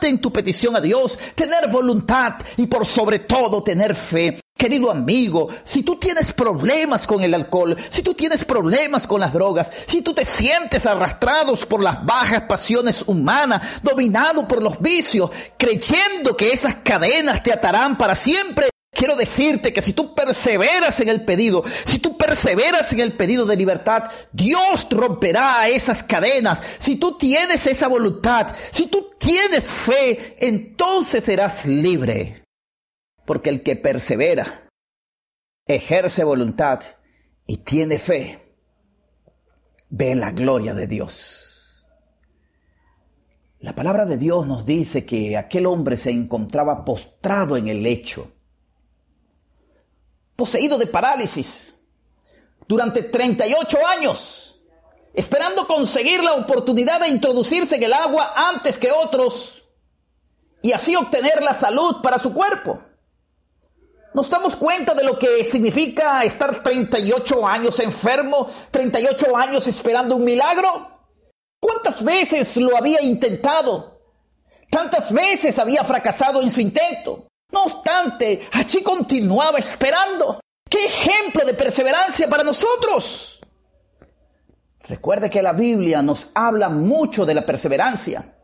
en 0.01 0.19
tu 0.19 0.31
petición 0.31 0.75
a 0.75 0.81
Dios, 0.81 1.17
tener 1.35 1.69
voluntad 1.69 2.33
y 2.57 2.67
por 2.67 2.85
sobre 2.85 3.19
todo 3.19 3.63
tener 3.63 3.95
fe. 3.95 4.39
Querido 4.55 4.91
amigo, 4.91 5.49
si 5.63 5.83
tú 5.83 5.97
tienes 5.97 6.31
problemas 6.31 7.05
con 7.05 7.21
el 7.21 7.33
alcohol, 7.33 7.75
si 7.89 8.01
tú 8.01 8.13
tienes 8.13 8.45
problemas 8.45 9.07
con 9.07 9.19
las 9.19 9.33
drogas, 9.33 9.71
si 9.87 10.01
tú 10.01 10.13
te 10.13 10.23
sientes 10.23 10.85
arrastrados 10.85 11.65
por 11.65 11.83
las 11.83 12.05
bajas 12.05 12.43
pasiones 12.43 13.03
humanas, 13.05 13.61
dominado 13.81 14.47
por 14.47 14.61
los 14.61 14.79
vicios, 14.79 15.31
creyendo 15.57 16.37
que 16.37 16.51
esas 16.51 16.75
cadenas 16.75 17.43
te 17.43 17.51
atarán 17.51 17.97
para 17.97 18.15
siempre, 18.15 18.69
Quiero 18.93 19.15
decirte 19.15 19.73
que 19.73 19.81
si 19.81 19.93
tú 19.93 20.13
perseveras 20.13 20.99
en 20.99 21.09
el 21.09 21.25
pedido, 21.25 21.63
si 21.83 21.97
tú 21.97 22.15
perseveras 22.15 22.93
en 22.93 22.99
el 22.99 23.17
pedido 23.17 23.45
de 23.45 23.55
libertad, 23.55 24.11
Dios 24.31 24.87
romperá 24.91 25.67
esas 25.67 26.03
cadenas. 26.03 26.61
Si 26.77 26.97
tú 26.97 27.17
tienes 27.17 27.65
esa 27.65 27.87
voluntad, 27.87 28.55
si 28.71 28.87
tú 28.87 29.09
tienes 29.17 29.65
fe, 29.65 30.37
entonces 30.39 31.23
serás 31.23 31.65
libre. 31.65 32.43
Porque 33.25 33.49
el 33.49 33.63
que 33.63 33.75
persevera, 33.75 34.69
ejerce 35.65 36.23
voluntad 36.23 36.81
y 37.47 37.57
tiene 37.57 37.97
fe, 37.97 38.55
ve 39.89 40.13
la 40.13 40.31
gloria 40.31 40.75
de 40.75 40.85
Dios. 40.85 41.87
La 43.59 43.73
palabra 43.73 44.05
de 44.05 44.17
Dios 44.17 44.45
nos 44.45 44.67
dice 44.67 45.03
que 45.03 45.35
aquel 45.35 45.65
hombre 45.65 45.97
se 45.97 46.11
encontraba 46.11 46.85
postrado 46.85 47.57
en 47.57 47.69
el 47.69 47.81
lecho 47.81 48.33
poseído 50.35 50.77
de 50.77 50.87
parálisis 50.87 51.73
durante 52.67 53.03
38 53.03 53.87
años, 53.87 54.61
esperando 55.13 55.67
conseguir 55.67 56.23
la 56.23 56.33
oportunidad 56.33 57.01
de 57.01 57.09
introducirse 57.09 57.75
en 57.75 57.83
el 57.83 57.93
agua 57.93 58.33
antes 58.35 58.77
que 58.77 58.91
otros 58.91 59.63
y 60.61 60.71
así 60.71 60.95
obtener 60.95 61.41
la 61.43 61.53
salud 61.53 62.01
para 62.01 62.17
su 62.17 62.33
cuerpo. 62.33 62.81
¿Nos 64.13 64.29
damos 64.29 64.55
cuenta 64.55 64.93
de 64.93 65.03
lo 65.03 65.17
que 65.17 65.43
significa 65.43 66.23
estar 66.23 66.61
38 66.61 67.47
años 67.47 67.79
enfermo, 67.79 68.47
38 68.69 69.35
años 69.35 69.67
esperando 69.67 70.15
un 70.15 70.23
milagro? 70.23 71.01
¿Cuántas 71.59 72.03
veces 72.03 72.57
lo 72.57 72.77
había 72.77 73.01
intentado? 73.01 73.99
¿Tantas 74.69 75.11
veces 75.11 75.57
había 75.57 75.83
fracasado 75.83 76.41
en 76.41 76.51
su 76.51 76.61
intento? 76.61 77.27
No 77.53 77.65
obstante, 77.65 78.49
allí 78.51 78.81
continuaba 78.81 79.59
esperando. 79.59 80.39
¡Qué 80.67 80.85
ejemplo 80.85 81.45
de 81.45 81.53
perseverancia 81.53 82.27
para 82.27 82.43
nosotros! 82.43 83.39
Recuerde 84.79 85.29
que 85.29 85.43
la 85.43 85.53
Biblia 85.53 86.01
nos 86.01 86.31
habla 86.33 86.67
mucho 86.69 87.25
de 87.27 87.35
la 87.35 87.45
perseverancia. 87.45 88.35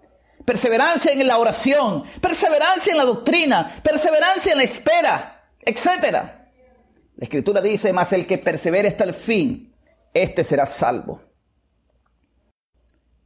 Perseverancia 0.45 1.11
en 1.11 1.27
la 1.27 1.39
oración, 1.39 2.03
perseverancia 2.21 2.91
en 2.91 2.97
la 2.99 3.05
doctrina, 3.05 3.81
perseverancia 3.83 4.51
en 4.51 4.59
la 4.59 4.63
espera, 4.63 5.51
etc. 5.59 5.87
La 6.11 7.23
escritura 7.23 7.61
dice, 7.61 7.91
más 7.91 8.13
el 8.13 8.27
que 8.27 8.37
persevere 8.37 8.87
hasta 8.87 9.03
el 9.03 9.15
fin, 9.15 9.75
este 10.13 10.43
será 10.43 10.67
salvo. 10.67 11.21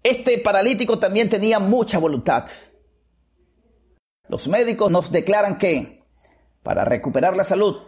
Este 0.01 0.37
paralítico 0.39 0.97
también 0.97 1.29
tenía 1.29 1.59
mucha 1.59 1.97
voluntad. 1.99 2.49
Los 4.33 4.47
médicos 4.47 4.89
nos 4.89 5.11
declaran 5.11 5.59
que 5.59 6.03
para 6.63 6.83
recuperar 6.83 7.35
la 7.35 7.43
salud, 7.43 7.83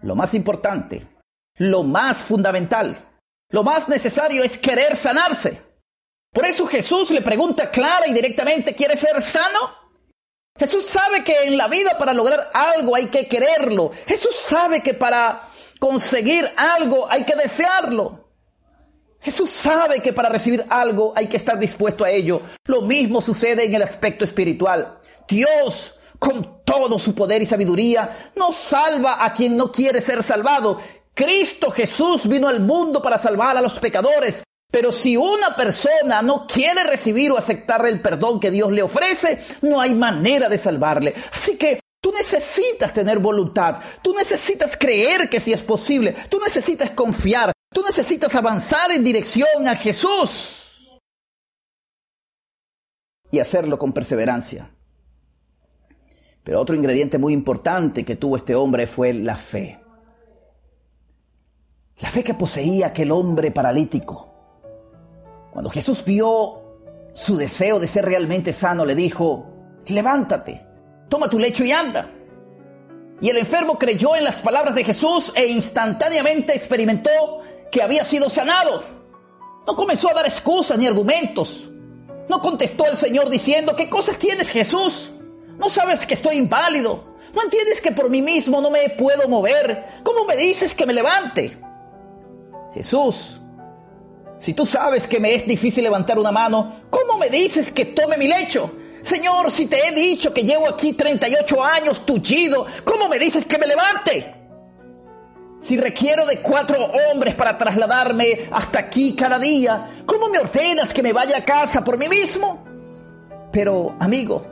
lo 0.00 0.14
más 0.14 0.32
importante, 0.32 1.06
lo 1.58 1.82
más 1.82 2.22
fundamental, 2.22 2.96
lo 3.50 3.62
más 3.62 3.90
necesario 3.90 4.42
es 4.42 4.56
querer 4.56 4.96
sanarse. 4.96 5.60
Por 6.32 6.46
eso 6.46 6.66
Jesús 6.66 7.10
le 7.10 7.20
pregunta 7.20 7.70
clara 7.70 8.06
y 8.06 8.14
directamente, 8.14 8.74
¿quieres 8.74 9.00
ser 9.00 9.20
sano? 9.20 9.58
Jesús 10.58 10.86
sabe 10.86 11.24
que 11.24 11.42
en 11.44 11.58
la 11.58 11.68
vida 11.68 11.98
para 11.98 12.14
lograr 12.14 12.50
algo 12.54 12.96
hay 12.96 13.08
que 13.08 13.28
quererlo. 13.28 13.92
Jesús 14.06 14.34
sabe 14.34 14.82
que 14.82 14.94
para 14.94 15.50
conseguir 15.78 16.50
algo 16.56 17.06
hay 17.10 17.24
que 17.24 17.36
desearlo. 17.36 18.21
Jesús 19.22 19.50
sabe 19.50 20.00
que 20.00 20.12
para 20.12 20.28
recibir 20.28 20.64
algo 20.68 21.12
hay 21.14 21.28
que 21.28 21.36
estar 21.36 21.58
dispuesto 21.58 22.04
a 22.04 22.10
ello. 22.10 22.42
Lo 22.64 22.82
mismo 22.82 23.20
sucede 23.20 23.64
en 23.64 23.74
el 23.74 23.82
aspecto 23.82 24.24
espiritual. 24.24 24.98
Dios, 25.28 26.00
con 26.18 26.64
todo 26.64 26.98
su 26.98 27.14
poder 27.14 27.40
y 27.40 27.46
sabiduría, 27.46 28.32
no 28.34 28.52
salva 28.52 29.24
a 29.24 29.32
quien 29.32 29.56
no 29.56 29.70
quiere 29.70 30.00
ser 30.00 30.22
salvado. 30.22 30.80
Cristo 31.14 31.70
Jesús 31.70 32.26
vino 32.28 32.48
al 32.48 32.60
mundo 32.60 33.00
para 33.00 33.16
salvar 33.16 33.56
a 33.56 33.62
los 33.62 33.78
pecadores. 33.78 34.42
Pero 34.72 34.90
si 34.90 35.16
una 35.16 35.54
persona 35.54 36.22
no 36.22 36.46
quiere 36.46 36.82
recibir 36.82 37.30
o 37.30 37.36
aceptar 37.36 37.86
el 37.86 38.00
perdón 38.00 38.40
que 38.40 38.50
Dios 38.50 38.72
le 38.72 38.82
ofrece, 38.82 39.38
no 39.60 39.80
hay 39.80 39.94
manera 39.94 40.48
de 40.48 40.56
salvarle. 40.56 41.14
Así 41.30 41.56
que 41.56 41.78
tú 42.00 42.10
necesitas 42.10 42.92
tener 42.92 43.18
voluntad, 43.18 43.76
tú 44.02 44.14
necesitas 44.14 44.76
creer 44.76 45.28
que 45.28 45.40
sí 45.40 45.52
es 45.52 45.62
posible, 45.62 46.16
tú 46.30 46.40
necesitas 46.40 46.90
confiar, 46.92 47.52
tú 47.72 47.82
necesitas 47.82 48.34
avanzar 48.34 48.90
en 48.92 49.02
dirección 49.02 49.66
a 49.66 49.74
Jesús 49.74 50.98
y 53.30 53.40
hacerlo 53.40 53.78
con 53.78 53.92
perseverancia. 53.92 54.70
Pero 56.44 56.60
otro 56.60 56.76
ingrediente 56.76 57.18
muy 57.18 57.32
importante 57.32 58.04
que 58.04 58.16
tuvo 58.16 58.36
este 58.36 58.54
hombre 58.54 58.86
fue 58.86 59.12
la 59.12 59.36
fe. 59.36 59.80
La 62.00 62.10
fe 62.10 62.24
que 62.24 62.34
poseía 62.34 62.88
aquel 62.88 63.12
hombre 63.12 63.50
paralítico. 63.50 64.28
Cuando 65.52 65.70
Jesús 65.70 66.04
vio 66.04 66.62
su 67.14 67.36
deseo 67.36 67.78
de 67.78 67.86
ser 67.86 68.04
realmente 68.04 68.52
sano, 68.52 68.84
le 68.84 68.94
dijo, 68.94 69.46
levántate, 69.86 70.66
toma 71.08 71.28
tu 71.28 71.38
lecho 71.38 71.64
y 71.64 71.72
anda. 71.72 72.10
Y 73.20 73.28
el 73.28 73.36
enfermo 73.36 73.78
creyó 73.78 74.16
en 74.16 74.24
las 74.24 74.40
palabras 74.40 74.74
de 74.74 74.82
Jesús 74.82 75.32
e 75.36 75.46
instantáneamente 75.46 76.54
experimentó 76.54 77.40
que 77.72 77.82
había 77.82 78.04
sido 78.04 78.28
sanado. 78.28 78.84
No 79.66 79.74
comenzó 79.74 80.10
a 80.10 80.14
dar 80.14 80.26
excusas 80.26 80.78
ni 80.78 80.86
argumentos. 80.86 81.68
No 82.28 82.40
contestó 82.40 82.84
al 82.84 82.96
Señor 82.96 83.30
diciendo, 83.30 83.74
¿qué 83.74 83.88
cosas 83.88 84.18
tienes 84.18 84.50
Jesús? 84.50 85.10
¿No 85.58 85.68
sabes 85.68 86.06
que 86.06 86.14
estoy 86.14 86.36
inválido? 86.36 87.16
¿No 87.34 87.42
entiendes 87.42 87.80
que 87.80 87.90
por 87.90 88.10
mí 88.10 88.20
mismo 88.20 88.60
no 88.60 88.70
me 88.70 88.90
puedo 88.90 89.26
mover? 89.26 90.02
¿Cómo 90.04 90.24
me 90.26 90.36
dices 90.36 90.74
que 90.74 90.86
me 90.86 90.92
levante? 90.92 91.56
Jesús, 92.74 93.40
si 94.38 94.52
tú 94.52 94.66
sabes 94.66 95.06
que 95.06 95.18
me 95.18 95.34
es 95.34 95.46
difícil 95.46 95.84
levantar 95.84 96.18
una 96.18 96.30
mano, 96.30 96.82
¿cómo 96.90 97.16
me 97.16 97.30
dices 97.30 97.72
que 97.72 97.86
tome 97.86 98.18
mi 98.18 98.28
lecho? 98.28 98.70
Señor, 99.00 99.50
si 99.50 99.66
te 99.66 99.88
he 99.88 99.92
dicho 99.92 100.32
que 100.32 100.44
llevo 100.44 100.68
aquí 100.68 100.92
38 100.92 101.64
años 101.64 102.04
tullido, 102.04 102.66
¿cómo 102.84 103.08
me 103.08 103.18
dices 103.18 103.46
que 103.46 103.58
me 103.58 103.66
levante? 103.66 104.41
Si 105.62 105.76
requiero 105.76 106.26
de 106.26 106.42
cuatro 106.42 106.86
hombres 106.86 107.34
para 107.36 107.56
trasladarme 107.56 108.48
hasta 108.50 108.80
aquí 108.80 109.14
cada 109.14 109.38
día, 109.38 109.90
¿cómo 110.04 110.28
me 110.28 110.40
ordenas 110.40 110.92
que 110.92 111.04
me 111.04 111.12
vaya 111.12 111.38
a 111.38 111.44
casa 111.44 111.84
por 111.84 111.96
mí 111.96 112.08
mismo? 112.08 112.64
Pero, 113.52 113.94
amigo, 114.00 114.44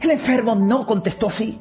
El 0.00 0.10
enfermo 0.12 0.54
no 0.54 0.86
contestó 0.86 1.28
así. 1.28 1.60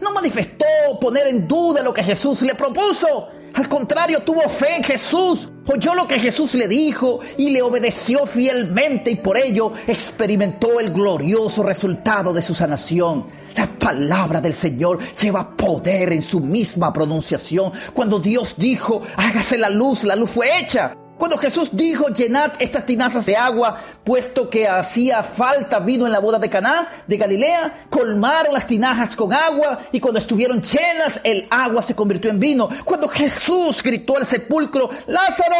No 0.00 0.10
manifestó 0.10 0.64
poner 1.00 1.26
en 1.26 1.48
duda 1.48 1.82
lo 1.82 1.92
que 1.92 2.02
Jesús 2.02 2.42
le 2.42 2.54
propuso. 2.54 3.28
Al 3.56 3.70
contrario, 3.70 4.20
tuvo 4.20 4.42
fe 4.50 4.76
en 4.76 4.84
Jesús, 4.84 5.50
oyó 5.66 5.94
lo 5.94 6.06
que 6.06 6.20
Jesús 6.20 6.52
le 6.52 6.68
dijo 6.68 7.20
y 7.38 7.48
le 7.48 7.62
obedeció 7.62 8.26
fielmente 8.26 9.10
y 9.10 9.16
por 9.16 9.38
ello 9.38 9.72
experimentó 9.86 10.78
el 10.78 10.92
glorioso 10.92 11.62
resultado 11.62 12.34
de 12.34 12.42
su 12.42 12.54
sanación. 12.54 13.24
La 13.56 13.66
palabra 13.66 14.42
del 14.42 14.52
Señor 14.52 14.98
lleva 15.14 15.56
poder 15.56 16.12
en 16.12 16.20
su 16.20 16.40
misma 16.40 16.92
pronunciación. 16.92 17.72
Cuando 17.94 18.18
Dios 18.18 18.56
dijo, 18.58 19.00
hágase 19.16 19.56
la 19.56 19.70
luz, 19.70 20.04
la 20.04 20.16
luz 20.16 20.32
fue 20.32 20.58
hecha. 20.58 20.94
Cuando 21.18 21.38
Jesús 21.38 21.70
dijo, 21.72 22.08
llenad 22.08 22.52
estas 22.58 22.84
tinazas 22.84 23.24
de 23.24 23.36
agua, 23.36 23.78
puesto 24.04 24.50
que 24.50 24.68
hacía 24.68 25.22
falta 25.22 25.78
vino 25.78 26.04
en 26.04 26.12
la 26.12 26.18
boda 26.18 26.38
de 26.38 26.50
Caná 26.50 26.88
de 27.06 27.16
Galilea, 27.16 27.86
colmaron 27.88 28.52
las 28.52 28.66
tinajas 28.66 29.16
con 29.16 29.32
agua 29.32 29.78
y 29.92 30.00
cuando 30.00 30.18
estuvieron 30.18 30.60
llenas, 30.60 31.20
el 31.24 31.46
agua 31.50 31.82
se 31.82 31.94
convirtió 31.94 32.30
en 32.30 32.38
vino. 32.38 32.68
Cuando 32.84 33.08
Jesús 33.08 33.82
gritó 33.82 34.18
al 34.18 34.26
sepulcro, 34.26 34.90
Lázaro, 35.06 35.56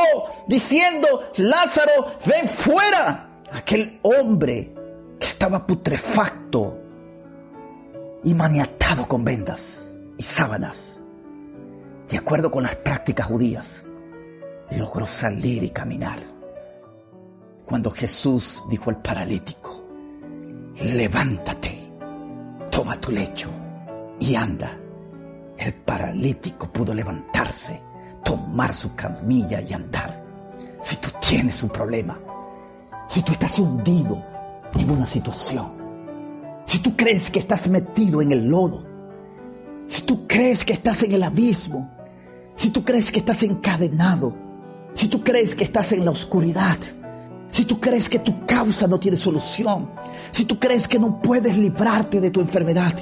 diciendo, 0.47 1.31
Lázaro, 1.37 2.19
ven 2.27 2.47
fuera. 2.49 3.23
Aquel 3.51 4.01
hombre 4.03 4.75
que 5.19 5.27
estaba 5.27 5.67
putrefacto 5.67 6.79
y 8.25 8.35
maniatado 8.35 9.09
con 9.09 9.25
vendas 9.25 9.99
y 10.19 10.23
sábanas, 10.23 11.01
de 12.11 12.19
acuerdo 12.19 12.51
con 12.51 12.65
las 12.65 12.77
prácticas 12.77 13.27
judías 13.27 13.86
logró 14.71 15.07
salir 15.07 15.63
y 15.63 15.71
caminar. 15.71 16.19
Cuando 17.65 17.91
Jesús 17.91 18.65
dijo 18.71 18.91
al 18.91 19.03
paralítico, 19.03 19.85
levántate, 20.83 21.93
toma 22.71 23.01
tu 23.01 23.11
lecho 23.11 23.51
y 24.21 24.35
anda, 24.35 24.79
el 25.57 25.75
paralítico 25.75 26.69
pudo 26.71 26.95
levantarse, 26.95 27.83
tomar 28.25 28.75
su 28.75 28.95
camilla 28.95 29.61
y 29.61 29.73
andar. 29.73 30.25
Si 30.81 30.97
tú 30.97 31.09
tienes 31.27 31.63
un 31.63 31.71
problema, 31.71 32.19
si 33.09 33.23
tú 33.23 33.33
estás 33.33 33.59
hundido 33.59 34.23
en 34.75 34.91
una 34.91 35.07
situación, 35.07 35.73
si 36.67 36.79
tú 36.79 36.97
crees 36.97 37.31
que 37.31 37.39
estás 37.39 37.69
metido 37.69 38.21
en 38.21 38.33
el 38.33 38.49
lodo, 38.49 38.85
si 39.87 40.03
tú 40.03 40.27
crees 40.27 40.65
que 40.65 40.73
estás 40.73 41.03
en 41.03 41.13
el 41.13 41.23
abismo, 41.23 41.91
si 42.55 42.71
tú 42.71 42.85
crees 42.85 43.11
que 43.11 43.19
estás 43.19 43.43
encadenado, 43.43 44.46
si 44.97 45.09
tú 45.09 45.23
crees 45.23 45.55
que 45.55 45.63
estás 45.63 45.93
en 45.93 46.07
la 46.07 46.11
oscuridad, 46.11 46.79
si 47.51 47.67
tú 47.67 47.79
crees 47.79 48.09
que 48.09 48.19
tu 48.19 48.47
causa 48.47 48.87
no 48.87 48.99
tiene 48.99 49.19
solución, 49.19 49.91
si 50.33 50.47
tú 50.47 50.59
crees 50.59 50.89
que 50.89 50.99
no 50.99 51.21
puedes 51.21 51.59
librarte 51.59 52.19
de 52.19 52.31
tu 52.31 52.41
enfermedad, 52.41 52.95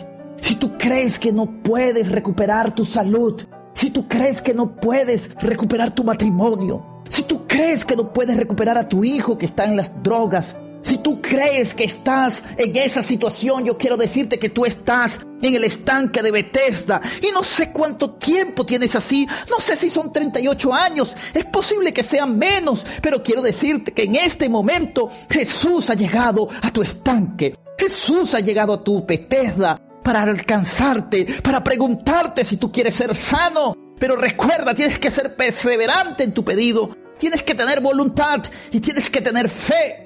si 0.43 0.57
tú 0.57 0.77
crees 0.77 1.21
que 1.21 1.33
no 1.33 1.63
puedes 1.63 2.11
recuperar 2.11 2.75
tu 2.75 2.85
salud, 2.85 3.41
si 3.75 3.91
tú 3.91 4.09
crees 4.09 4.43
que 4.43 4.55
no 4.55 4.75
puedes 4.75 5.33
recuperar 5.37 5.95
tu 5.95 6.03
matrimonio, 6.03 7.03
si 7.09 7.23
tú 7.23 7.47
crees 7.47 7.85
que 7.85 7.95
no 7.95 8.13
puedes 8.13 8.37
recuperar 8.37 8.77
a 8.77 8.89
tu 8.89 9.05
hijo 9.05 9.39
que 9.39 9.47
está 9.47 9.65
en 9.65 9.77
las 9.77 10.03
drogas, 10.03 10.57
si 10.85 10.99
tú 10.99 11.21
crees 11.23 11.73
que 11.73 11.85
estás 11.85 12.43
en 12.59 12.77
esa 12.77 13.03
situación, 13.03 13.65
yo 13.65 13.79
quiero 13.79 13.97
decirte 13.97 14.39
que 14.39 14.51
tú 14.51 14.67
estás 14.67 15.19
en 15.41 15.55
el 15.55 15.65
estanque 15.65 16.23
de 16.23 16.31
Bethesda. 16.31 17.01
Y 17.23 17.33
no 17.33 17.43
sé 17.43 17.73
cuánto 17.73 18.11
tiempo 18.13 18.67
tienes 18.67 18.95
así, 18.95 19.27
no 19.49 19.59
sé 19.61 19.77
si 19.77 19.89
son 19.89 20.13
38 20.13 20.75
años, 20.75 21.17
es 21.33 21.47
posible 21.47 21.95
que 21.95 22.03
sean 22.03 22.39
menos, 22.39 22.85
pero 23.01 23.23
quiero 23.23 23.41
decirte 23.41 23.93
que 23.93 24.03
en 24.03 24.17
este 24.17 24.51
momento 24.51 25.09
Jesús 25.31 25.89
ha 25.89 25.95
llegado 25.95 26.51
a 26.61 26.71
tu 26.71 26.83
estanque, 26.83 27.57
Jesús 27.79 28.35
ha 28.35 28.41
llegado 28.41 28.75
a 28.75 28.85
tu 28.85 29.07
Bethesda 29.07 29.81
para 30.03 30.23
alcanzarte, 30.23 31.27
para 31.43 31.65
preguntarte 31.65 32.45
si 32.45 32.59
tú 32.59 32.71
quieres 32.71 32.95
ser 32.95 33.15
sano. 33.15 33.75
Pero 33.99 34.17
recuerda, 34.17 34.75
tienes 34.75 34.99
que 34.99 35.11
ser 35.11 35.35
perseverante 35.35 36.25
en 36.25 36.35
tu 36.35 36.45
pedido, 36.45 36.95
tienes 37.17 37.43
que 37.43 37.55
tener 37.55 37.81
voluntad 37.81 38.43
y 38.71 38.81
tienes 38.81 39.09
que 39.09 39.23
tener 39.23 39.49
fe. 39.49 40.04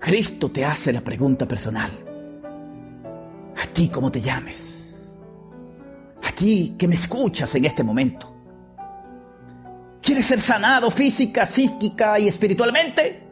Cristo 0.00 0.50
te 0.50 0.64
hace 0.64 0.94
la 0.94 1.02
pregunta 1.02 1.46
personal. 1.46 1.90
A 3.56 3.66
ti, 3.66 3.90
¿cómo 3.90 4.10
te 4.10 4.22
llames? 4.22 5.14
A 6.22 6.32
ti 6.32 6.74
que 6.78 6.88
me 6.88 6.94
escuchas 6.94 7.54
en 7.54 7.66
este 7.66 7.84
momento. 7.84 8.34
¿Quieres 10.00 10.24
ser 10.24 10.40
sanado 10.40 10.90
física, 10.90 11.44
psíquica 11.44 12.18
y 12.18 12.28
espiritualmente? 12.28 13.22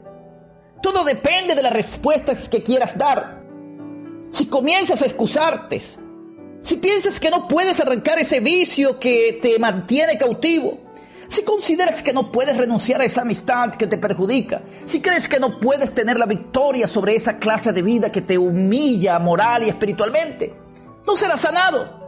Todo 0.83 1.04
depende 1.04 1.54
de 1.54 1.62
las 1.62 1.72
respuestas 1.72 2.50
que 2.50 2.62
quieras 2.62 2.96
dar. 2.98 3.42
Si 4.31 4.46
comienzas 4.46 5.00
a 5.00 5.07
excusarte, 5.07 5.81
si 5.81 6.76
piensas 6.76 7.18
que 7.18 7.31
no 7.31 7.48
puedes 7.48 7.81
arrancar 7.81 8.18
ese 8.18 8.40
vicio 8.40 8.98
que 8.98 9.38
te 9.40 9.59
mantiene 9.59 10.18
cautivo, 10.18 10.88
si 11.29 11.43
consideras 11.43 12.03
que 12.03 12.14
no 12.14 12.33
puedes 12.33 12.57
renunciar 12.57 13.03
a 13.03 13.05
esa 13.05 13.21
amistad 13.21 13.71
que 13.73 13.87
te 13.87 13.99
perjudica, 13.99 14.62
si 14.87 15.03
crees 15.03 15.29
que 15.29 15.38
no 15.38 15.61
puedes 15.61 15.93
tener 15.93 16.19
la 16.19 16.25
victoria 16.25 16.88
sobre 16.88 17.14
esa 17.14 17.38
clase 17.38 17.73
de 17.73 17.83
vida 17.83 18.11
que 18.11 18.23
te 18.23 18.38
humilla 18.38 19.19
moral 19.19 19.62
y 19.62 19.69
espiritualmente, 19.69 20.55
no 21.07 21.17
serás 21.17 21.43
sanado. 21.43 21.99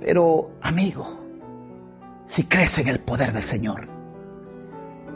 Pero, 0.00 0.52
amigo, 0.62 1.20
si 2.26 2.44
crees 2.44 2.78
en 2.78 2.88
el 2.88 3.00
poder 3.00 3.32
del 3.32 3.42
Señor, 3.42 3.88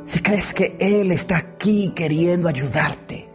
si 0.04 0.20
crees 0.20 0.52
que 0.52 0.76
Él 0.80 1.12
está 1.12 1.36
aquí 1.36 1.92
queriendo 1.94 2.48
ayudarte, 2.48 3.28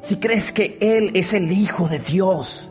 si 0.00 0.16
crees 0.16 0.52
que 0.52 0.76
Él 0.80 1.12
es 1.14 1.32
el 1.32 1.50
Hijo 1.50 1.88
de 1.88 1.98
Dios 1.98 2.70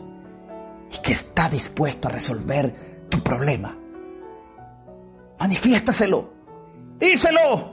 y 0.92 1.02
que 1.02 1.12
está 1.12 1.48
dispuesto 1.48 2.06
a 2.06 2.12
resolver 2.12 3.06
tu 3.08 3.22
problema, 3.24 3.76
manifiéstaselo, 5.38 6.32
díselo, 6.98 7.72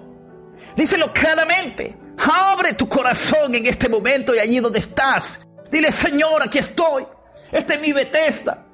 díselo 0.75 1.12
claramente. 1.12 1.97
Abre 2.17 2.73
tu 2.73 2.88
corazón 2.88 3.54
en 3.56 3.65
este 3.65 3.89
momento 3.89 4.34
y 4.34 4.39
allí 4.39 4.60
donde 4.60 4.80
estás. 4.80 5.41
Dile, 5.69 5.91
Señor, 5.91 6.43
aquí 6.43 6.60
estoy. 6.60 7.06
Este 7.51 7.75
es 7.75 7.82
mi 7.82 7.91
Bethesda. 7.91 8.65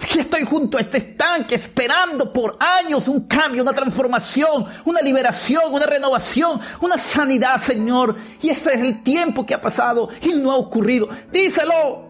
Aquí 0.00 0.20
estoy 0.20 0.44
junto 0.44 0.78
a 0.78 0.80
este 0.80 0.98
estanque 0.98 1.56
esperando 1.56 2.32
por 2.32 2.56
años 2.60 3.08
un 3.08 3.26
cambio, 3.26 3.62
una 3.62 3.72
transformación, 3.72 4.66
una 4.84 5.00
liberación, 5.00 5.72
una 5.72 5.86
renovación, 5.86 6.60
una 6.80 6.96
sanidad, 6.98 7.56
Señor. 7.56 8.16
Y 8.40 8.50
ese 8.50 8.74
es 8.74 8.80
el 8.80 9.02
tiempo 9.02 9.44
que 9.44 9.54
ha 9.54 9.60
pasado 9.60 10.08
y 10.20 10.28
no 10.34 10.52
ha 10.52 10.56
ocurrido. 10.56 11.08
Díselo. 11.32 12.08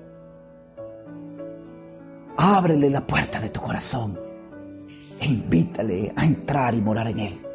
Ábrele 2.36 2.90
la 2.90 3.06
puerta 3.06 3.40
de 3.40 3.48
tu 3.48 3.60
corazón 3.60 4.27
e 5.20 5.26
invítale 5.26 6.12
a 6.16 6.24
entrar 6.24 6.74
y 6.74 6.80
morar 6.80 7.08
en 7.08 7.18
Él. 7.18 7.46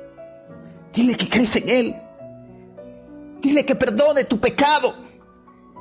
Dile 0.93 1.15
que 1.15 1.29
crees 1.29 1.55
en 1.55 1.69
Él. 1.69 1.95
Dile 3.41 3.65
que 3.65 3.75
perdone 3.75 4.25
tu 4.25 4.39
pecado. 4.39 4.93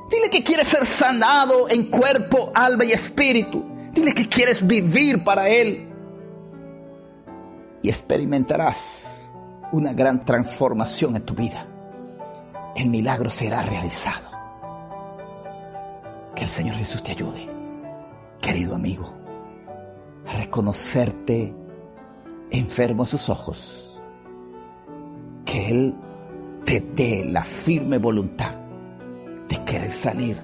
Dile 0.09 0.29
que 0.29 0.43
quieres 0.43 0.67
ser 0.67 0.85
sanado 0.85 1.69
en 1.69 1.89
cuerpo, 1.89 2.51
alma 2.53 2.85
y 2.85 2.91
espíritu. 2.91 3.63
Dile 3.93 4.13
que 4.13 4.27
quieres 4.27 4.65
vivir 4.65 5.23
para 5.23 5.49
Él. 5.49 5.89
Y 7.81 7.89
experimentarás 7.89 9.33
una 9.71 9.93
gran 9.93 10.23
transformación 10.23 11.15
en 11.15 11.23
tu 11.23 11.33
vida. 11.33 11.67
El 12.75 12.89
milagro 12.89 13.29
será 13.29 13.61
realizado. 13.61 14.29
Que 16.35 16.43
el 16.43 16.49
Señor 16.49 16.75
Jesús 16.75 17.03
te 17.03 17.11
ayude, 17.11 17.47
querido 18.41 18.73
amigo, 18.73 19.13
a 20.27 20.33
reconocerte 20.33 21.53
enfermo 22.53 23.05
sus 23.07 23.29
ojos, 23.29 23.99
que 25.43 25.69
Él 25.69 25.95
te 26.63 26.79
dé 26.79 27.25
la 27.25 27.43
firme 27.43 27.97
voluntad 27.97 28.53
de 29.49 29.57
querer 29.65 29.91
salir 29.91 30.37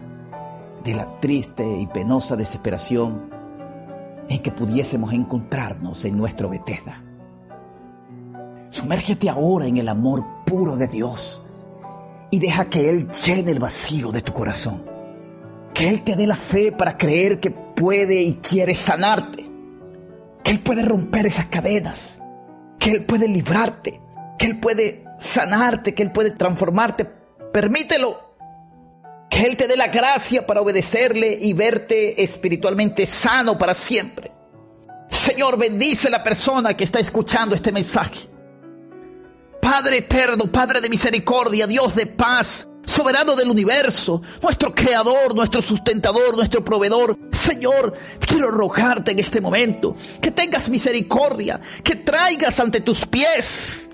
de 0.83 0.93
la 0.95 1.19
triste 1.19 1.63
y 1.79 1.85
penosa 1.85 2.35
desesperación 2.35 3.29
en 4.27 4.39
que 4.39 4.51
pudiésemos 4.51 5.13
encontrarnos 5.13 6.03
en 6.03 6.17
nuestro 6.17 6.49
Bethesda. 6.49 7.03
Sumérgete 8.71 9.29
ahora 9.29 9.67
en 9.67 9.77
el 9.77 9.87
amor 9.87 10.25
puro 10.45 10.77
de 10.77 10.87
Dios 10.87 11.43
y 12.31 12.39
deja 12.39 12.69
que 12.69 12.89
Él 12.89 13.09
llene 13.11 13.51
el 13.51 13.59
vacío 13.59 14.11
de 14.11 14.21
tu 14.21 14.33
corazón. 14.33 14.83
Que 15.75 15.89
Él 15.89 16.03
te 16.03 16.15
dé 16.15 16.25
la 16.25 16.35
fe 16.35 16.71
para 16.71 16.97
creer 16.97 17.39
que 17.39 17.51
puede 17.51 18.21
y 18.23 18.35
quiere 18.35 18.73
sanarte 18.73 19.38
que 20.43 20.51
Él 20.51 20.59
puede 20.61 20.83
romper 20.83 21.25
esas 21.25 21.45
cadenas, 21.45 22.21
que 22.79 22.91
Él 22.91 23.05
puede 23.05 23.27
librarte, 23.27 24.01
que 24.37 24.45
Él 24.45 24.59
puede 24.59 25.05
sanarte, 25.17 25.93
que 25.93 26.03
Él 26.03 26.11
puede 26.11 26.31
transformarte. 26.31 27.05
Permítelo. 27.51 28.29
Que 29.29 29.41
Él 29.41 29.57
te 29.57 29.67
dé 29.67 29.77
la 29.77 29.87
gracia 29.87 30.47
para 30.47 30.61
obedecerle 30.61 31.37
y 31.39 31.53
verte 31.53 32.23
espiritualmente 32.23 33.05
sano 33.05 33.57
para 33.57 33.73
siempre. 33.73 34.31
Señor, 35.09 35.57
bendice 35.57 36.09
la 36.09 36.23
persona 36.23 36.75
que 36.75 36.83
está 36.83 36.99
escuchando 36.99 37.53
este 37.55 37.71
mensaje. 37.71 38.27
Padre 39.61 39.97
eterno, 39.97 40.51
Padre 40.51 40.81
de 40.81 40.89
misericordia, 40.89 41.67
Dios 41.67 41.95
de 41.95 42.07
paz, 42.07 42.68
soberano 42.89 43.35
del 43.35 43.49
universo, 43.49 44.21
nuestro 44.41 44.73
creador, 44.73 45.35
nuestro 45.35 45.61
sustentador, 45.61 46.35
nuestro 46.35 46.63
proveedor. 46.63 47.17
Señor, 47.31 47.93
quiero 48.19 48.49
rogarte 48.49 49.11
en 49.11 49.19
este 49.19 49.39
momento 49.39 49.95
que 50.21 50.31
tengas 50.31 50.67
misericordia, 50.69 51.61
que 51.83 51.95
traigas 51.95 52.59
ante 52.59 52.81
tus 52.81 53.05
pies 53.05 53.89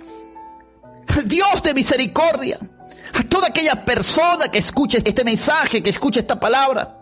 al 1.08 1.27
Dios 1.27 1.62
de 1.62 1.73
misericordia, 1.73 2.58
a 3.13 3.23
toda 3.23 3.47
aquella 3.47 3.86
persona 3.86 4.49
que 4.49 4.60
escuche 4.60 4.97
este 5.03 5.23
mensaje, 5.23 5.84
que 5.84 5.89
escuche 5.89 6.21
esta 6.21 6.39
palabra, 6.39 6.99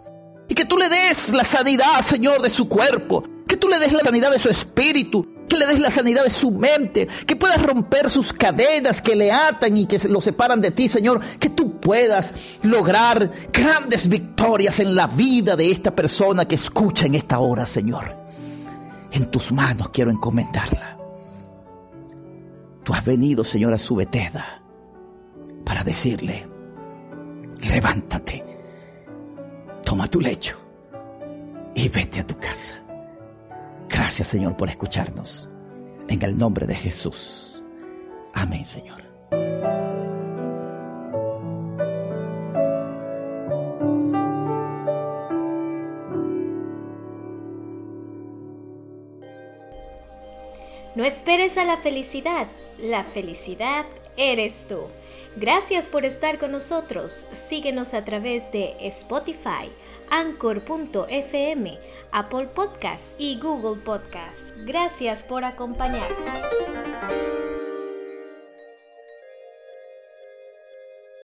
y 0.47 0.55
que 0.55 0.65
tú 0.65 0.77
le 0.77 0.89
des 0.89 1.33
la 1.33 1.43
sanidad, 1.43 2.01
Señor, 2.01 2.41
de 2.41 2.49
su 2.49 2.67
cuerpo, 2.67 3.23
que 3.47 3.57
tú 3.57 3.69
le 3.69 3.79
des 3.79 3.93
la 3.93 4.01
sanidad 4.01 4.31
de 4.31 4.39
su 4.39 4.49
espíritu, 4.49 5.25
que 5.53 5.59
le 5.59 5.67
des 5.67 5.79
la 5.79 5.91
sanidad 5.91 6.23
de 6.23 6.31
su 6.31 6.49
mente, 6.49 7.07
que 7.27 7.35
puedas 7.35 7.61
romper 7.61 8.09
sus 8.09 8.33
cadenas 8.33 9.01
que 9.01 9.15
le 9.15 9.31
atan 9.31 9.77
y 9.77 9.85
que 9.85 9.99
lo 10.09 10.19
separan 10.19 10.59
de 10.59 10.71
ti, 10.71 10.89
Señor, 10.89 11.21
que 11.37 11.49
tú 11.49 11.79
puedas 11.79 12.33
lograr 12.63 13.29
grandes 13.51 14.09
victorias 14.09 14.79
en 14.79 14.95
la 14.95 15.05
vida 15.05 15.55
de 15.55 15.69
esta 15.69 15.95
persona 15.95 16.45
que 16.45 16.55
escucha 16.55 17.05
en 17.05 17.15
esta 17.15 17.37
hora, 17.37 17.67
Señor. 17.67 18.17
En 19.11 19.29
tus 19.29 19.51
manos 19.51 19.89
quiero 19.89 20.09
encomendarla. 20.09 20.97
Tú 22.83 22.93
has 22.93 23.05
venido, 23.05 23.43
Señor, 23.43 23.73
a 23.73 23.77
su 23.77 23.95
Betesda 23.95 24.59
para 25.63 25.83
decirle, 25.83 26.47
levántate, 27.69 28.43
toma 29.85 30.07
tu 30.07 30.19
lecho 30.19 30.59
y 31.75 31.87
vete 31.89 32.21
a 32.21 32.27
tu 32.27 32.37
casa. 32.39 32.82
Gracias 33.93 34.27
Señor 34.27 34.57
por 34.57 34.69
escucharnos. 34.69 35.47
En 36.09 36.21
el 36.23 36.35
nombre 36.35 36.65
de 36.65 36.73
Jesús. 36.73 37.61
Amén 38.33 38.65
Señor. 38.65 39.03
No 50.95 51.03
esperes 51.05 51.57
a 51.57 51.63
la 51.63 51.77
felicidad, 51.77 52.47
la 52.79 53.03
felicidad 53.03 53.85
eres 54.17 54.65
tú. 54.67 54.87
Gracias 55.35 55.87
por 55.87 56.05
estar 56.05 56.37
con 56.37 56.51
nosotros. 56.51 57.11
Síguenos 57.11 57.93
a 57.93 58.05
través 58.05 58.51
de 58.51 58.75
Spotify, 58.81 59.71
Anchor.fm, 60.09 61.79
Apple 62.11 62.47
Podcast 62.53 63.15
y 63.17 63.39
Google 63.39 63.81
Podcast. 63.81 64.51
Gracias 64.57 65.23
por 65.23 65.43
acompañarnos. 65.43 67.32